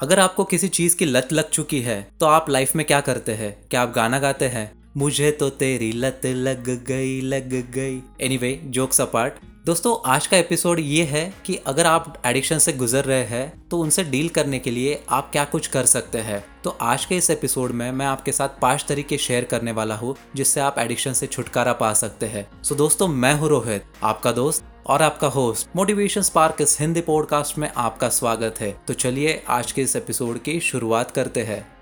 अगर 0.00 0.20
आपको 0.20 0.44
किसी 0.44 0.68
चीज़ 0.68 0.96
की 0.96 1.04
लत 1.04 1.32
लग 1.32 1.48
चुकी 1.50 1.80
है 1.82 2.00
तो 2.20 2.26
आप 2.26 2.50
लाइफ 2.50 2.74
में 2.76 2.84
क्या 2.86 3.00
करते 3.00 3.32
हैं? 3.32 3.56
क्या 3.70 3.80
आप 3.82 3.92
गाना 3.92 4.18
गाते 4.18 4.44
हैं? 4.44 4.70
मुझे 4.96 5.30
तो 5.30 5.48
तेरी 5.50 5.90
लत 5.92 6.20
लग 6.26 6.68
गई 6.86 7.20
लग 7.20 7.50
गई। 7.72 8.00
एनीवे 8.20 8.52
जोक्स 8.66 9.00
अपार्ट 9.00 9.40
दोस्तों, 9.66 9.96
आज 10.06 10.26
का 10.26 10.36
एपिसोड 10.36 10.78
ये 10.80 11.04
है 11.04 11.32
कि 11.46 11.56
अगर 11.66 11.86
आप 11.86 12.22
एडिक्शन 12.26 12.58
से 12.58 12.72
गुजर 12.72 13.04
रहे 13.04 13.24
हैं 13.24 13.68
तो 13.68 13.78
उनसे 13.78 14.04
डील 14.04 14.28
करने 14.28 14.58
के 14.58 14.70
लिए 14.70 15.02
आप 15.10 15.30
क्या 15.32 15.44
कुछ 15.44 15.66
कर 15.66 15.86
सकते 15.86 16.18
हैं? 16.18 16.44
तो 16.64 16.70
आज 16.70 17.04
के 17.04 17.16
इस 17.16 17.30
एपिसोड 17.30 17.70
में 17.70 17.90
मैं 17.92 18.06
आपके 18.06 18.32
साथ 18.32 18.60
पाँच 18.62 18.84
तरीके 18.88 19.18
शेयर 19.18 19.44
करने 19.44 19.72
वाला 19.72 19.96
हूँ, 19.96 20.14
जिससे 20.36 20.60
आप 20.60 20.78
एडिक्शन 20.78 21.12
से 21.12 21.26
छुटकारा 21.26 21.72
पा 21.72 21.92
सकते 21.94 22.26
हैं। 22.26 22.48
सो 22.62 22.74
दोस्तों, 22.74 23.08
मैं 23.08 23.34
हूँ 23.34 23.48
रोहित, 23.48 23.84
आपका 24.02 24.32
दोस्त 24.32 24.64
और 24.88 25.02
आपका 25.02 25.26
होस्ट 25.26 25.68
मोटिवेशन 25.76 26.22
स्पार्क 26.22 26.56
इस 26.60 26.80
हिंदी 26.80 27.00
पॉडकास्ट 27.00 27.58
में 27.58 27.72
आपका 27.76 28.08
स्वागत 28.08 28.54
है। 28.60 28.80
तो 28.88 28.94
चलिए 28.94 29.44
आज 29.48 29.72
के 29.72 29.82
इस 29.82 29.96
एपिसोड 29.96 30.38
की 30.38 30.60
शुरुआत 30.60 31.10
करते 31.10 31.42
हैं। 31.42 31.77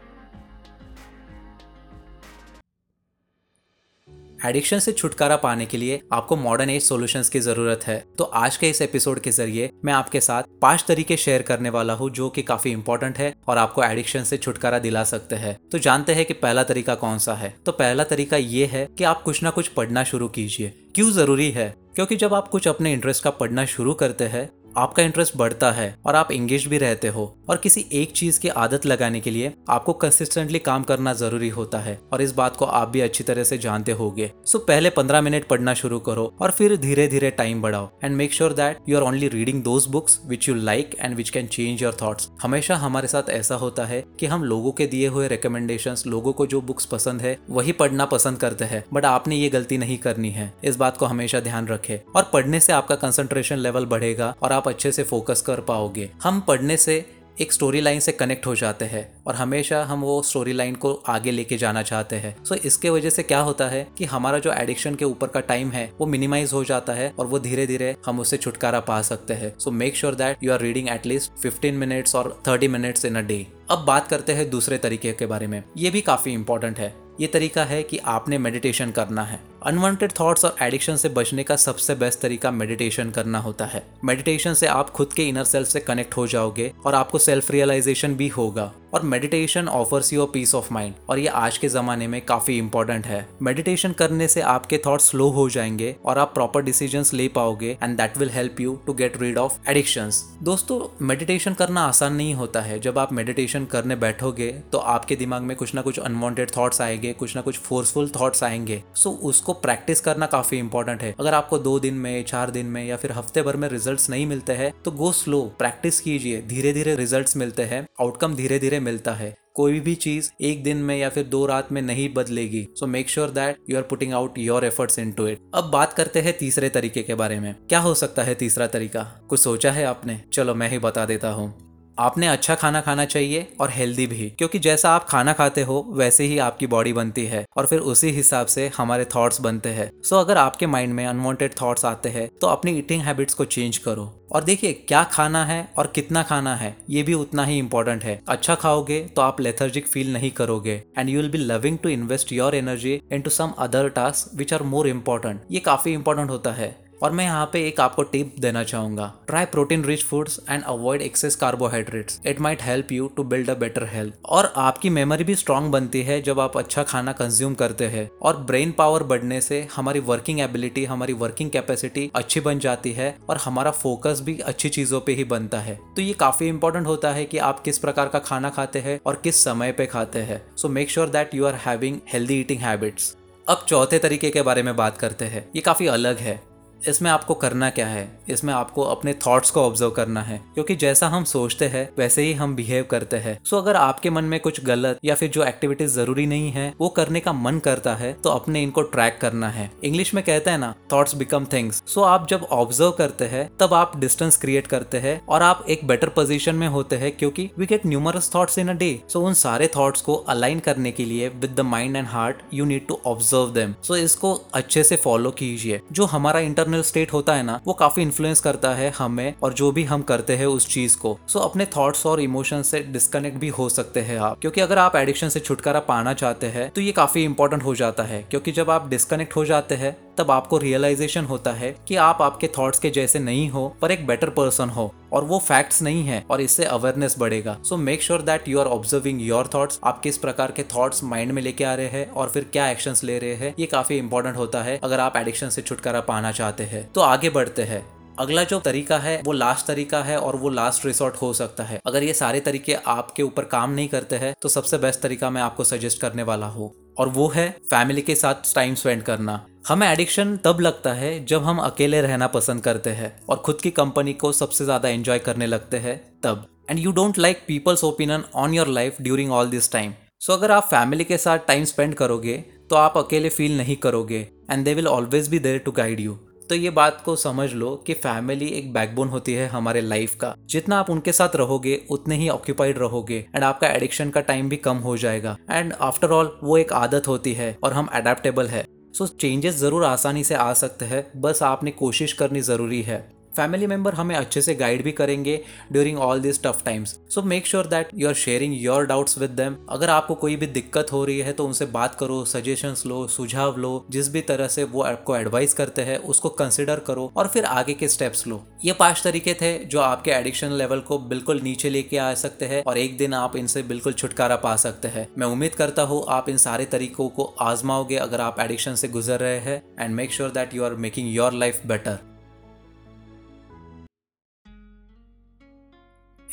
एडिक्शन 4.45 4.79
से 4.79 4.93
छुटकारा 4.93 5.37
पाने 5.37 5.67
के 5.67 5.77
लिए 5.77 6.01
आपको 6.13 6.37
मॉडर्न 6.37 6.71
एज 6.71 6.83
सॉल्यूशंस 6.83 7.29
की 7.29 7.41
ज़रूरत 7.41 7.81
है। 7.87 8.05
तो 8.19 8.25
आज 8.25 8.57
के 8.57 8.71
इस 8.71 8.83
एपिसोड 8.83 9.21
के 9.21 9.31
ज़रिए 9.31 9.71
मैं 9.85 9.93
आपके 9.93 10.21
साथ 10.21 10.43
पाँच 10.63 10.85
तरीके 10.89 11.17
शेयर 11.17 11.43
करने 11.43 11.71
वाला 11.71 11.93
हूँ 11.93 12.11
जो 12.11 12.29
कि 12.31 12.43
काफ़ी 12.43 12.71
इंपॉर्टेंट 12.71 13.19
है 13.19 13.35
और 13.49 13.59
आपको 13.59 13.85
एडिक्शन 13.85 14.25
से 14.25 14.37
छुटकारा 14.37 14.79
दिला 14.79 15.05
सकते 15.05 15.37
हैं। 15.37 15.57
तो 15.73 15.79
जानते 15.79 16.15
हैं 16.15 16.25
कि 16.25 16.35
पहला 16.35 16.63
तरीका 16.63 16.95
कौन 16.95 17.19
सा 17.19 17.35
है? 17.35 17.55
तो 17.67 17.73
पहला 17.73 18.05
तरीका 18.05 18.37
ये 18.37 18.67
है 18.67 18.89
कि 18.99 19.05
आप 19.05 19.23
कुछ 19.23 19.43
ना 19.43 19.51
कुछ 19.51 19.69
पढ़ना 19.69 20.05
शुरू 20.05 20.29
कीजिए। 20.29 20.73
क्यों 20.95 21.11
ज़रूरी 21.11 21.51
है? 21.51 21.75
क्योंकि 21.95 22.17
जब 22.17 22.35
आप 22.35 22.49
कुछ 22.49 22.69
अपने 22.69 22.93
इंटरेस्ट 22.93 23.25
का 23.25 23.31
पढ़ना 23.31 23.65
शुरू 23.65 23.95
करते 23.95 24.25
हैं 24.25 24.51
आपका 24.77 25.03
इंटरेस्ट 25.03 25.37
बढ़ता 25.37 25.71
है 25.73 25.95
और 26.07 26.17
आप 26.17 26.33
एंगेज 26.33 26.67
भी 26.67 26.79
रहते 26.79 27.09
हो 27.09 27.25
और 27.49 27.57
किसी 27.57 27.85
एक 27.93 28.13
चीज़ 28.13 28.41
की 28.41 28.49
आदत 28.49 28.87
लगाने 28.87 29.21
के 29.21 29.31
लिए 29.31 29.53
आपको 29.71 29.93
कंसिस्टेंटली 29.93 30.59
काम 30.59 30.83
करना 30.83 31.13
ज़रूरी 31.13 31.49
होता 31.49 31.79
है 31.79 31.99
और 32.13 32.23
इस 32.23 32.33
बात 32.33 32.57
को 32.57 32.65
आप 32.65 32.89
भी 32.89 33.01
अच्छी 33.01 33.25
तरह 33.25 33.45
से 33.45 33.59
जानते 33.59 33.93
होगे। 33.93 34.31
सो 34.47 34.59
पहले 34.59 34.91
पंद्रह 34.91 35.21
मिनट 35.21 35.47
पढ़ना 35.49 35.75
शुरू 35.75 35.99
करो 36.01 36.33
और 36.41 36.51
फिर 36.51 36.77
धीरे 36.77 37.07
धीरे 37.09 37.31
टाइम 37.31 37.63
बढ़ाओ 37.63 37.89
and 38.05 38.17
make 38.17 38.33
sure 38.33 38.53
that 38.53 38.79
you 38.89 38.97
are 38.97 39.03
only 39.03 39.29
reading 39.29 39.63
those 39.63 39.87
books 39.87 40.21
which 40.27 40.49
you 40.49 40.55
like 40.55 40.97
and 41.01 41.17
which 41.17 41.31
can 41.31 41.47
change 41.47 41.83
your 41.83 41.97
thoughts 42.03 42.29
हमेशा 42.43 42.77
हमारे 42.77 43.09
साथ 43.09 43.31
ऐसा 43.31 43.55
होता 43.55 43.85
है 43.85 44.05
कि 44.21 44.27
हम 44.27 44.45
लोगों 44.45 44.73
के 44.73 44.87
दिए 44.87 45.09
हुए 45.09 45.29
रिकमेंडेशन 45.29 45.95
लोगों 46.07 46.33
को 46.33 46.47
जो 46.47 46.61
बुक्स 46.61 46.85
पसंद 46.85 47.21
है, 47.21 47.39
वही 47.51 47.73
पढ़ना 47.73 48.05
पसंद 48.05 48.39
करते 48.39 48.65
हैं। 48.65 48.85
बट 48.93 49.05
आपने 49.05 49.37
ये 49.37 49.49
गलती 49.49 49.79
नहीं 49.79 49.99
करनी 49.99 50.31
है। 50.31 50.53
इस 50.65 50.77
बात 50.77 50.97
को 50.97 51.07
हमेशा 51.07 51.41
ध्यान 51.41 51.69
रखे 51.69 52.01
और 52.17 52.31
पढ़ने 52.33 52.61
से 52.61 52.73
आपका 52.73 52.95
कंसंट्रेशन 52.95 53.57
लेवल 53.57 53.87
बढ़ेगा 53.87 54.35
और 54.43 54.53
आप 54.53 54.66
अच्छे 54.69 54.93
से 54.93 55.03
फोकस 55.03 55.43
कर 55.43 55.61
पाओगे। 55.61 56.11
हम 56.23 56.41
पढ़ने 56.41 56.77
से 56.77 57.05
एक 57.41 57.53
स्टोरी 57.53 57.81
लाइन 57.81 58.01
से 58.01 58.13
कनेक्ट 58.13 58.47
हो 58.47 58.55
जाते 58.55 58.85
हैं 58.85 59.23
और 59.27 59.35
हमेशा 59.35 59.83
हम 59.85 60.01
वो 60.01 60.23
स्टोरी 60.23 60.53
लाइन 60.53 60.75
को 60.75 60.93
आगे 61.09 61.31
लेके 61.31 61.57
जाना 61.57 61.83
चाहते 61.83 62.17
हैं। 62.17 62.35
सो 62.45 62.55
so, 62.55 62.61
इसके 62.61 62.91
वजह 62.91 63.11
से 63.11 63.23
क्या 63.23 63.41
होता 63.41 63.67
है 63.69 63.87
कि 63.99 64.05
हमारा 64.05 64.39
जो 64.39 64.53
एडिक्शन 64.53 64.95
के 64.95 65.05
ऊपर 65.05 65.27
का 65.27 65.41
टाइम 65.41 65.71
है 65.71 65.91
वो 66.01 66.07
मिनिमाइज 66.07 66.53
हो 66.53 66.65
जाता 66.65 66.93
है 66.93 67.13
और 67.19 67.27
वो 67.27 67.39
धीरे 67.39 67.67
धीरे 67.67 67.95
हम 68.07 68.21
उससे 68.21 68.37
छुटकारा 68.37 68.81
पा 68.81 69.01
सकते 69.03 69.35
हैं। 69.35 69.53
So 69.59 69.71
make 69.71 69.97
sure 69.97 70.15
that 70.15 70.45
you 70.45 70.53
are 70.53 70.61
reading 70.61 70.89
at least 70.89 71.33
fifteen 71.33 71.75
minutes 71.75 72.15
और 72.15 72.41
thirty 72.49 72.69
minutes 72.69 73.05
in 73.05 73.17
a 73.17 73.21
day 73.21 73.47
अब 73.71 73.85
बात 73.85 74.09
करते 74.09 74.33
हैं 74.33 74.49
दूसरे 74.51 74.79
तरीके 74.79 75.13
के 75.13 75.27
बारे 75.27 75.47
में। 75.47 75.63
ये 75.77 75.91
भी 75.91 76.01
काफ़ी 76.01 76.33
इंपॉर्टेंट 76.33 76.79
है। 76.79 76.95
ये 77.21 77.27
तरीका 77.27 77.65
है 77.65 77.83
कि 77.83 77.99
आपने 77.99 78.39
मेडिटेशन 78.39 78.91
करना 78.91 79.23
है। 79.23 79.41
अनवांटेड 79.67 80.13
थॉट्स 80.21 80.45
और 80.45 80.57
एडिक्शन 80.63 80.97
से 80.97 81.09
बचने 81.09 81.43
का 81.43 81.57
सबसे 81.57 81.95
बेस्ट 81.95 82.21
तरीका 82.21 82.51
मेडिटेशन 82.51 83.11
करना 83.11 83.39
होता 83.39 83.65
है। 83.65 83.83
मेडिटेशन 84.05 84.55
से 84.55 84.67
आप 84.67 84.91
खुद 84.91 85.13
के 85.13 85.23
इनर 85.23 85.45
सेल्फ 85.45 85.69
से 85.69 85.81
कनेक्ट 85.81 86.17
हो 86.17 86.27
जाओगे 86.27 86.73
और 86.87 86.95
आपको 86.95 87.19
सेल्फ 87.19 87.51
रियलाइजेशन 87.51 88.15
भी 88.15 88.29
होगा। 88.29 88.73
और 88.95 89.03
meditation 89.03 89.69
offers 89.69 90.13
you 90.13 90.27
peace 90.27 90.55
of 90.55 90.73
mind 90.75 90.95
और 91.11 91.19
ये 91.19 91.27
आज 91.29 91.59
के 91.59 91.69
जमाने 91.69 92.07
में 92.09 92.21
काफ़ी 92.21 92.57
इंपॉर्टेंट 92.59 93.07
है। 93.07 93.27
मेडिटेशन 93.43 93.93
करने 93.93 94.29
से 94.29 94.41
आपके 94.41 94.79
थॉट 94.79 95.01
स्लो 95.01 95.29
हो 95.29 95.49
जाएँगे 95.51 95.95
और 96.05 96.19
आप 96.19 96.35
प्रॉपर 96.35 96.63
डिसीज़न 96.63 97.05
ले 97.15 97.27
पाओगे 97.29 97.77
and 97.83 97.97
that 97.97 98.17
will 98.19 98.31
help 98.31 98.61
you 98.61 98.75
to 98.87 98.93
get 98.93 99.21
rid 99.23 99.39
of 99.39 99.59
addiction 99.69 100.11
दोस्तों 100.43 101.07
मेडिटेशन 101.07 101.55
करना 101.55 101.85
आसान 101.85 102.15
नहीं 102.15 102.35
होता 102.35 102.61
है। 102.61 102.79
जब 102.79 102.99
आप 102.99 103.13
मेडिटेशन 103.13 103.65
करने 103.65 103.97
बैठोगे 103.97 104.49
तो 104.73 104.79
आपके 104.79 105.17
दिमाग 105.17 105.43
में 105.43 105.57
कुछ 105.57 105.75
ना 105.75 105.83
कुछ 105.83 105.99
अनवांटेड 105.99 106.57
थॉट्स 106.57 106.81
आएँगे 106.81 107.13
कुछ 107.13 107.37
ना 107.37 107.43
कुछ 107.43 107.59
फोर्सफुल 107.59 108.11
थॉट्स 108.21 108.45
आएँगे। 108.45 108.83
सो 108.95 109.11
so, 109.11 109.17
उसको 109.17 109.53
प्रैक्टिस 109.63 110.01
करना 110.01 110.27
काफ़ी 110.27 110.59
इंपॉर्टेंट 110.59 111.03
है। 111.03 111.15
अगर 111.21 111.35
आपको 111.35 111.59
दो 111.59 111.79
दिन 111.81 111.95
में, 111.95 112.25
चार 112.25 112.51
दिन 112.51 112.67
में 112.67 112.85
या 112.85 112.97
फिर 112.97 113.13
हफ़्ते 113.13 113.43
भर 113.43 113.57
में 113.57 113.69
रिज़ल्ट 113.69 114.11
नहीं 114.11 114.27
मिलते 114.27 114.53
हैं 114.53 114.73
तो 114.85 114.91
गो 114.93 115.13
स्लो 115.13 115.43
प्रैक्टिस 115.59 116.01
कीजिए। 116.01 116.43
धीरे 116.43 116.73
धीरे 116.73 116.95
रिज़ल्ट 116.97 117.37
मिलते 117.37 117.63
हैं 117.63 117.87
आउटकम 118.01 118.35
धीरे 118.35 118.59
धीरे 118.59 118.81
मिलता 118.81 119.13
है। 119.15 119.35
कोई 119.55 119.81
भी 119.81 119.95
चीज़ 119.95 120.31
एक 120.41 120.63
दिन 120.65 120.77
में 120.77 120.97
या 120.97 121.09
फिर 121.09 121.25
दो 121.25 121.45
रात 121.47 121.71
में 121.73 121.81
नहीं 121.83 122.09
बदलेगी। 122.15 122.67
So 122.71 122.87
make 122.87 123.11
sure 123.11 123.31
that 123.31 123.59
you 123.71 123.77
are 123.77 123.83
putting 123.83 124.13
out 124.13 124.39
your 124.39 124.65
efforts 124.65 124.99
into 125.13 125.27
it 125.27 125.51
अब 125.55 125.71
बात 125.71 125.93
करते 125.93 126.21
हैं 126.21 126.37
तीसरे 126.39 126.69
तरीके 126.69 127.03
के 127.03 127.15
बारे 127.15 127.41
में। 127.41 127.55
क्या 127.69 127.81
हो 127.81 127.95
सकता 127.95 128.23
है 128.23 128.35
तीसरा 128.35 128.67
तरीका? 128.67 129.03
कुछ 129.29 129.41
सोचा 129.41 129.73
है 129.73 129.85
आपने? 129.85 130.23
चलो 130.33 130.55
मैं 130.55 130.71
ही 130.71 130.79
बता 130.79 131.05
देता 131.05 131.31
हूँ। 131.31 131.66
आपने 131.99 132.27
अच्छा 132.27 132.55
खाना 132.55 132.81
खाना 132.81 133.05
चाहिए 133.05 133.47
और 133.61 133.71
हेल्दी 133.71 134.07
भी 134.07 134.29
क्योंकि 134.39 134.59
जैसा 134.59 134.91
आप 134.91 135.07
खाना 135.09 135.33
खाते 135.33 135.63
हो 135.63 135.85
वैसे 135.91 136.25
ही 136.25 136.39
आपकी 136.39 136.67
बॉडी 136.67 136.93
बनती 136.93 137.25
है 137.27 137.45
और 137.57 137.67
फिर 137.67 137.81
उसी 137.93 138.11
हिसाब 138.11 138.47
से 138.47 138.71
हमारे 138.77 139.05
थॉट्स 139.15 139.41
बनते 139.41 139.69
हैं। 139.69 139.91
सो 140.03 140.15
so, 140.15 140.21
अगर 140.21 140.39
आपके 140.39 140.67
माइंड 140.67 140.95
में 140.95 141.05
अनवांटेड 141.07 141.55
थॉट्स 141.63 141.85
आते 141.85 142.09
हैं 142.09 142.29
तो 142.41 142.47
अपनी 142.47 142.79
ईटिंग 142.79 143.03
हैबिट्स 143.03 143.35
को 143.35 143.45
चेंज 143.47 143.79
करो। 143.79 144.13
और 144.33 144.45
देखिए 144.45 144.73
क्या 144.89 145.03
खाना 145.05 145.45
है 145.45 145.69
और 145.79 145.87
कितना 145.87 146.23
खाना 146.23 146.55
है 146.57 146.77
ये 146.91 147.03
भी 147.03 147.15
उतना 147.15 147.45
ही 147.45 147.59
इंपॉर्टेंट 147.59 148.05
है। 148.05 148.21
अच्छा 148.29 148.55
खाओगे 148.55 149.01
तो 149.17 149.23
आप 149.23 149.41
लेथर्जिक 149.41 149.87
फील 149.87 150.13
नहीं 150.13 150.31
करोगे। 150.31 150.83
And 150.99 151.09
you 151.09 151.21
will 151.21 151.31
be 151.31 151.39
loving 151.39 151.79
to 151.79 151.89
invest 151.89 152.33
your 152.33 152.55
energy 152.55 153.01
into 153.21 153.31
some 153.31 153.53
other 153.59 153.89
task 153.91 154.37
which 154.39 154.53
are 154.55 154.63
more 154.65 154.89
important 154.89 155.41
ये 155.51 155.61
काफ़ी 155.61 155.93
इंपॉर्टेंट 155.93 156.31
होता 156.31 156.53
है। 156.53 156.75
और 157.03 157.13
मैं 157.13 157.25
यहाँ 157.25 157.45
पे 157.53 157.67
एक 157.69 157.81
आपको 157.81 158.03
टिप 158.03 158.35
देना 158.39 158.63
चाहूँगा। 158.65 159.13
Try 159.27 159.45
protein 159.47 159.85
rich 159.85 160.05
foods 160.05 160.39
and 160.51 160.63
avoid 160.65 161.03
excess 161.03 161.37
carbohydrates 161.37 162.21
it 162.27 162.41
might 162.41 162.63
help 162.63 162.93
you 162.93 163.07
to 163.17 163.25
build 163.25 163.51
a 163.51 163.55
better 163.55 163.85
health 163.87 164.15
और 164.27 164.53
आपकी 164.57 164.91
मेमोरी 164.91 165.25
भी 165.25 165.35
स्ट्रांग 165.35 165.71
बनती 165.73 166.03
है 166.03 166.21
जब 166.23 166.41
आप 166.41 166.57
अच्छा 166.57 166.83
खाना 166.83 167.13
कंज्यूम 167.13 167.55
करते 167.55 167.87
हैं। 167.87 168.09
और 168.23 168.37
ब्रेन 168.39 168.73
पावर 168.73 169.03
बढ़ने 169.05 169.41
से 169.41 169.67
हमारी 169.77 170.01
वर्किंग 170.03 170.41
एबिलिटी 170.41 170.85
हमारी 170.85 171.13
वर्किंग 171.15 171.51
कैपेसिटी 171.51 172.11
अच्छी 172.15 172.41
बन 172.41 172.59
जाती 172.59 172.93
है 172.93 173.15
और 173.29 173.37
हमारा 173.37 173.71
फोकस 173.73 174.21
भी 174.25 174.39
अच्छी 174.39 174.69
चीज़ों 174.69 175.01
पर 175.01 175.13
ही 175.13 175.25
बनता 175.27 175.61
है। 175.61 175.79
तो 175.97 176.03
ये 176.03 176.13
काफ़ी 176.15 176.49
इंपॉर्टेंट 176.49 176.87
होता 176.87 177.13
है 177.13 177.25
कि 177.25 177.39
आप 177.41 177.61
किस 177.61 177.79
प्रकार 177.79 178.09
का 178.09 178.19
खाना 178.21 178.51
खाते 178.51 178.79
हैं 178.79 178.99
और 179.07 179.21
किस 179.25 179.45
समय 179.45 179.73
पे 179.73 179.87
खाते 179.87 180.19
हैं। 180.21 180.43
So 180.57 180.69
make 180.69 180.91
sure 180.91 181.09
that 181.09 181.35
you 181.35 181.47
are 181.47 181.55
having 181.67 182.01
healthy 182.13 182.41
eating 182.41 182.61
habits 182.61 183.15
अब 183.47 183.65
चौथे 183.69 183.99
तरीके 183.99 184.31
के 184.31 184.43
बारे 184.43 184.63
में 184.63 184.77
बात 184.77 184.99
करते 184.99 185.25
हैं। 185.25 185.49
ये 185.57 185.63
काफ़ी 185.63 185.87
अलग 185.87 186.19
है। 186.19 186.41
इसमें 186.89 187.11
आपको 187.11 187.35
करना 187.35 187.71
क्या 187.71 187.87
है? 187.87 188.09
इसमें 188.29 188.53
आपको 188.55 188.83
अपने 188.83 189.13
थॉट्स 189.27 189.51
को 189.51 189.63
ऑब्ज़र्व 189.63 189.91
करना 189.91 190.23
है। 190.23 190.41
क्योंकि 190.55 190.77
जैसा 190.77 191.09
हम 191.09 191.25
सोचते 191.25 191.67
हैं, 191.67 191.89
वैसे 191.99 192.23
ही 192.23 192.33
हम 192.33 192.55
बिहेव 192.57 192.85
करते 192.91 193.17
हैं। 193.17 193.39
सो 193.45 193.59
अगर 193.59 193.77
आपके 193.77 194.11
मन 194.11 194.25
में 194.25 194.39
कुछ 194.41 194.65
गलत 194.65 194.99
या 195.05 195.15
फिर 195.15 195.31
जो 195.31 195.45
एक्टिविटीज़ 195.45 195.91
ज़रूरी 195.91 196.27
नहीं 196.27 196.51
है, 196.53 196.73
वो 196.81 196.89
करने 196.89 197.21
का 197.21 197.33
मन 197.33 197.59
करता 197.59 197.95
है 197.95 198.13
तो 198.15 198.31
अपने 198.31 198.63
इनको 198.63 198.83
ट्रैक 198.83 199.19
करना 199.21 199.49
है। 199.49 199.71
इंग्लिश 199.85 200.13
में 200.15 200.23
कहते 200.25 200.51
हैं 200.51 200.59
ना 200.59 200.75
थॉट्स 200.93 201.15
बिकम 201.15 201.45
थिंग्स 201.45 201.83
सो 201.87 202.03
आप 202.03 202.27
जब 202.31 202.43
ऑब्ज़र्व 202.53 202.91
करते 202.91 203.25
हैं, 203.25 203.49
तब 203.61 203.75
आप 203.75 203.97
डिस्टेंस 203.97 204.37
क्रिएट 204.37 204.67
करते 204.67 204.99
हैं 204.99 205.21
और 205.27 205.43
आप 205.43 205.65
एक 205.69 205.87
बेटर 205.87 206.09
पोजिशन 206.09 206.55
में 206.55 206.67
होते 206.69 206.97
हैं 206.97 207.11
क्योंकि 207.13 207.51
we 207.59 207.67
get 207.67 207.87
numerous 207.87 208.31
thoughts 208.35 208.59
in 208.59 208.69
a 208.69 208.75
day 208.75 208.91
so 209.09 209.21
उन 209.21 209.35
सारे 209.35 209.71
थॉट्स 209.77 210.01
को 210.01 210.15
अलाइन 210.29 210.61
करने 210.61 210.93
के 210.93 211.05
लिए 211.05 211.29
with 211.29 211.55
the 211.57 211.61
mind 211.61 211.97
and 211.97 212.07
heart 212.07 212.43
you 212.55 212.65
need 212.65 212.87
to 212.89 213.01
observe 213.07 213.51
them 213.51 213.75
so 213.83 213.97
इसको 213.97 214.35
अच्छे 214.55 214.85
से 214.85 214.97
फॉलो 214.97 215.31
कीजिए। 215.31 215.81
जो 215.93 216.05
हमारा 216.07 216.41
इंटरनल 216.41 216.66
इंटरनल 216.67 216.83
स्टेट 216.83 217.13
होता 217.13 217.35
है 217.35 217.43
ना 217.43 217.61
वो 217.67 217.73
काफ़ी 217.73 218.03
इन्फ्लुएंस 218.03 218.41
करता 218.41 218.71
है 218.75 218.91
हमें 218.91 219.35
और 219.43 219.53
जो 219.53 219.71
भी 219.73 219.85
हम 219.85 220.03
करते 220.03 220.37
हैं 220.37 220.47
उस 220.47 220.69
चीज़ 220.69 220.97
को। 220.99 221.19
सो 221.29 221.39
so, 221.39 221.45
अपने 221.45 221.67
थॉट्स 221.67 222.07
और 222.07 222.21
इमोशन 222.21 222.63
से 222.63 222.81
डिस्कनेक्ट 222.81 223.39
भी 223.39 223.49
हो 223.49 223.69
सकते 223.69 224.01
हैं 224.01 224.19
आप। 224.19 224.41
क्योंकि 224.41 224.61
अगर 224.61 224.79
आप 224.79 224.97
एडिक्शन 224.97 225.29
से 225.29 225.41
छुटकारा 225.41 225.81
पाना 225.81 226.13
चाहते 226.15 226.47
हैं 226.47 226.71
तो 226.71 226.81
ये 226.81 226.93
काफ़ी 226.93 227.25
इंपॉर्टेंट 227.25 227.63
हो 227.63 227.75
जाता 227.75 228.03
है। 228.03 228.23
क्योंकि 228.31 228.53
जब 228.53 228.71
आप 228.71 228.89
डिस्कनेक्ट 228.89 229.37
हो 229.37 229.45
जाते 229.45 229.75
हैं 229.75 229.97
तब 230.19 230.31
आपको 230.31 230.59
रियलाइजेशन 230.59 231.25
होता 231.25 231.53
है 231.53 231.75
कि 231.89 231.97
आप 231.97 232.23
आपके 232.23 232.49
थॉट्स 232.49 232.79
के 232.79 232.91
जैसे 232.91 233.19
नहीं 233.19 233.49
हो, 233.51 233.77
पर 233.83 233.91
एक 233.91 234.07
बेटर 234.07 234.31
पर्सन 234.31 234.69
हो, 234.69 234.93
और 235.13 235.25
वो 235.25 235.39
फैक्ट्स 235.39 235.83
नहीं 235.83 236.05
है, 236.05 236.25
और 236.31 236.41
इससे 236.41 236.65
अवेयरनेस 236.65 237.17
बढ़ेगा। 237.19 237.57
So 237.65 237.77
make 237.77 238.03
sure 238.03 238.23
that 238.23 238.49
you 238.49 238.61
are 238.61 238.67
observing 238.67 239.23
your 239.23 239.51
thoughts 239.55 239.81
आप 239.85 240.01
किस 240.01 240.19
प्रकार 240.19 240.53
के 240.53 240.63
थॉट्स 240.63 241.05
माइंड 241.05 241.33
में 241.33 241.43
लेके 241.43 241.65
आ 241.65 241.75
रहे 241.75 241.87
हैं, 241.87 242.11
और 242.11 242.29
फिर 242.29 242.47
क्या 242.53 242.69
एक्शंस 242.69 243.05
ले 243.05 243.19
रहे 243.19 243.35
हैं, 243.35 243.55
ये 243.59 243.67
काफ़ी 243.67 243.99
इंपॉर्टेंट 243.99 244.37
होता 244.37 244.63
है, 244.63 244.81
अगर 244.85 245.01
आप 245.01 245.17
एडिक्शन 245.17 245.49
से 245.49 245.63
छुटकारा 245.63 246.01
पाना 246.01 246.33
चाहते 246.33 246.65
हैं। 246.65 246.93
तो 246.93 247.01
आगे 247.01 247.31
बढ़ते 247.31 247.63
हैं। 247.63 247.96
अगला 248.19 248.43
जो 248.45 248.59
तरीका 248.61 248.99
है, 248.99 249.21
वो 249.23 249.33
लास्ट 249.33 249.67
तरीका 249.67 250.03
है 250.03 250.17
और 250.19 250.37
वो 250.37 250.49
लास्ट 250.51 250.87
रिसोर्ट 250.87 251.17
हो 251.17 251.33
सकता 251.35 251.65
है। 251.65 251.81
अगर 251.87 252.03
ये 252.03 252.13
सारे 252.15 252.41
तरीके 252.41 252.75
आपके 252.89 253.23
ऊपर 253.23 253.45
काम 253.47 253.71
नहीं 253.71 253.89
करते 253.89 254.17
हैं 254.17 254.35
तो 254.43 254.49
सबसे 254.49 254.79
बेस्ट 254.79 255.01
तरीका 255.01 255.31
मैं 255.31 255.43
आपको 255.43 255.65
सजेस्ट 255.65 256.01
करने 256.01 256.23
वाला 256.25 256.47
हूँ। 256.49 256.73
और 256.99 257.09
वो 257.09 257.29
है 257.29 257.49
फैमिली 257.71 258.03
के 258.03 258.15
साथ 258.15 258.55
टाइम 258.55 258.75
स्पेंड 258.75 259.03
करना। 259.03 259.45
हमें 259.69 259.87
एडिक्शन 259.87 260.37
तब 260.45 260.61
लगता 260.61 260.93
है 260.95 261.25
जब 261.27 261.45
हम 261.45 261.59
अकेले 261.61 262.01
रहना 262.03 262.27
पसंद 262.29 262.63
करते 262.63 262.91
हैं 262.93 263.17
और 263.25 263.37
खुद 263.39 263.61
की 263.61 263.71
कंपनी 263.73 264.13
को 264.15 264.33
सबसे 264.35 264.65
ज़्यादा 264.65 264.89
एंजॉय 264.89 265.19
करने 265.19 265.47
लगते 265.47 265.77
हैं 265.79 265.97
तब। 266.25 266.47
And 266.71 266.79
you 266.79 266.93
don't 266.93 267.19
like 267.19 267.45
people's 267.49 267.85
opinion 267.85 268.25
on 268.35 268.55
your 268.55 268.69
life 268.69 269.01
during 269.01 269.33
all 269.33 269.51
this 269.51 269.71
time 269.73 269.93
so 270.21 270.33
अगर 270.33 270.51
आप 270.51 270.65
फैमिली 270.67 271.05
के 271.05 271.19
साथ 271.19 271.39
टाइम 271.49 271.65
स्पेंड 271.65 271.95
करोगे 271.95 272.37
तो 272.71 272.77
आप 272.77 272.97
अकेले 272.99 273.29
फील 273.31 273.57
नहीं 273.57 273.77
करोगे। 273.79 274.27
And 274.51 274.65
they 274.65 274.75
will 274.75 274.87
always 274.89 275.29
be 275.29 275.39
there 275.39 275.59
to 275.59 275.73
guide 275.73 276.01
you 276.01 276.19
तो 276.51 276.55
ये 276.55 276.71
बात 276.71 277.01
को 277.05 277.15
समझ 277.17 277.53
लो 277.53 277.75
कि 277.87 277.95
फैमिली 277.95 278.47
एक 278.49 278.73
बैकबोन 278.73 279.09
होती 279.09 279.33
है 279.35 279.47
हमारे 279.49 279.81
लाइफ 279.81 280.15
का। 280.15 280.35
जितना 280.47 280.79
आप 280.79 280.91
उनके 280.91 281.13
साथ 281.13 281.37
रहोगे 281.37 281.81
उतने 281.91 282.17
ही 282.17 282.29
ऑक्यूपाइड 282.29 282.79
रहोगे 282.79 283.19
एंड 283.35 283.45
आपका 283.45 283.69
एडिक्शन 283.69 284.11
का 284.11 284.21
टाइम 284.23 284.49
भी 284.49 284.57
कम 284.59 284.77
हो 284.79 284.97
जाएगा। 284.97 285.37
एंड 285.51 285.73
आफ्टर 285.73 286.11
ऑल 286.11 286.39
वो 286.43 286.59
एक 286.59 286.73
आदत 286.75 287.09
होती 287.09 287.33
है 287.33 287.57
और 287.65 287.73
हम 287.73 287.89
एडेप्टेबल 287.95 288.47
है। 288.47 288.65
सो 288.95 289.07
so, 289.07 289.13
चेंजेस 289.13 289.55
ज़रूर 289.55 289.85
आसानी 289.85 290.25
से 290.25 290.35
आ 290.35 290.53
सकते 290.55 290.85
हैं 290.85 291.05
बस 291.21 291.43
आपने 291.43 291.71
कोशिश 291.73 292.13
करनी 292.13 292.41
ज़रूरी 292.43 292.83
है। 292.83 292.99
फैमिली 293.37 293.67
मेंबर 293.67 293.95
हमें 293.95 294.15
अच्छे 294.17 294.43
से 294.43 294.55
गाइड 294.55 294.83
भी 294.85 294.93
करेंगे 294.93 295.41
during 295.73 295.99
all 295.99 296.21
this 296.21 296.43
tough 296.43 296.63
times 296.65 296.97
so 297.15 297.23
make 297.25 297.47
sure 297.47 297.67
that 297.67 297.91
you 297.95 298.09
are 298.09 298.15
sharing 298.17 298.55
your 298.63 298.87
doubts 298.87 299.19
with 299.19 299.31
them 299.37 299.57
अगर 299.71 299.91
आपको 299.91 300.15
कोई 300.17 300.37
भी 300.37 300.47
दिक्कत 300.47 300.93
हो 300.93 301.05
रही 301.05 301.19
है 301.21 301.33
तो 301.33 301.47
उनसे 301.47 301.67
बात 301.73 301.95
करो 301.95 302.25
सजेशंस 302.27 302.85
लो, 302.87 303.07
सुझाव 303.07 303.57
लो, 303.57 303.87
जिस 303.91 304.09
भी 304.13 304.21
तरह 304.21 304.49
से 304.49 304.65
वो 304.65 304.83
आपको 304.83 305.17
एडवाइस 305.17 305.55
करते 305.55 305.83
हैं, 305.83 305.99
उसको 305.99 306.29
कंसिडर 306.31 306.79
करो 306.79 307.11
और 307.17 307.29
फिर 307.29 307.45
आगे 307.45 307.75
के 307.75 307.89
स्टेप्स 307.89 308.27
लो. 308.27 308.43
ये 308.65 308.73
पाँच 308.73 309.03
तरीके 309.05 309.35
थे 309.35 309.53
जो 309.65 309.81
आपके 309.81 310.11
एडिक्शन 310.11 310.53
लेवल 310.53 310.81
को 310.81 310.99
बिल्कुल 311.09 311.41
नीचे 311.41 311.71
लेके 311.71 311.99
आ 311.99 312.13
सकते 312.15 312.47
हैं 312.47 312.63
और 312.65 312.79
एक 312.79 312.97
दिन 312.99 313.15
आप 313.15 313.37
इनसे 313.37 313.63
बिल्कुल 313.63 313.93
छुटकारा 313.93 314.37
पा 314.37 314.57
सकते 314.57 314.89
हैं. 314.89 315.07
मैं 315.19 315.27
उम्मीद 315.27 315.55
करता 315.55 315.83
हूँ 315.83 316.05
आप 316.09 316.29
इन 316.29 316.37
सारे 316.39 316.65
तरीकों 316.65 317.09
को 317.09 317.35
आजमाओगे 317.43 317.97
अगर 317.99 318.21
आप 318.21 318.41
एडिक्शन 318.41 318.75
से 318.75 318.89
गुजर 318.89 319.21
रहे 319.21 319.39
हैं 319.41 319.63
and 319.81 319.95
make 319.95 320.13
sure 320.13 320.31
that 320.31 320.55
you 320.55 320.65
are 320.65 320.75
making 320.87 321.15
your 321.15 321.33
life 321.35 321.61
better 321.67 322.16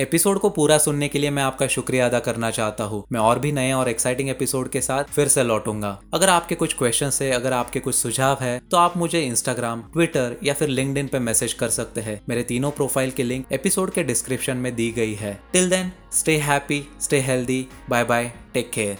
episode 0.04 0.40
को 0.40 0.50
पूरा 0.50 0.78
सुनने 0.78 1.08
के 1.08 1.20
लिए 1.20 1.30
मैं 1.30 1.44
आपका 1.44 1.68
शुक्रिया 1.68 2.06
अदा 2.06 2.20
करना 2.20 2.52
चाहता 2.52 2.84
हूँ। 2.84 3.04
मैं 3.12 3.20
और 3.20 3.40
भी 3.40 3.52
नए 3.52 3.74
और 3.74 3.90
एक्साइटिंग 3.90 4.30
एपिसोड 4.30 4.70
के 4.70 4.82
साथ 4.82 5.04
फिर 5.04 5.28
से 5.28 5.44
लौटूँगा। 5.44 6.02
अगर 6.14 6.30
आपके 6.30 6.56
कुछ 6.56 6.78
क्वेश्चन 6.78 7.12
है 7.22 7.32
अगर 7.32 7.54
आपके 7.54 7.80
कुछ 7.80 7.96
सुझाव 7.96 8.38
है 8.42 8.62
तो 8.72 8.78
आप 8.78 8.98
मुझे 8.98 9.22
इंस्टाग्राम 9.22 9.82
ट्विटर 9.82 10.36
या 10.44 10.54
फिर 10.54 10.70
लिंक 10.70 11.12
पे 11.12 11.20
मैसेज 11.20 11.54
कर 11.54 11.70
सकते 11.70 12.02
हैं। 12.02 12.22
मेरे 12.30 12.44
तीनों 12.44 12.72
प्रोफ़ाइल 12.72 13.12
की 13.12 13.24
लिंक 13.24 13.46
एपिसोड 13.52 13.92
के 13.92 14.04
डिस्क्रिप्शन 14.04 14.58
में 14.58 14.76
दी 14.76 14.92
गई 14.92 15.14
है। 15.14 15.44
Till 15.54 15.70
then 15.70 15.92
stay 16.14 16.38
happy 16.38 16.88
stay 17.02 17.20
healthy 17.20 17.68
bye 17.90 18.04
bye 18.04 18.34
take 18.54 18.72
care 18.72 18.98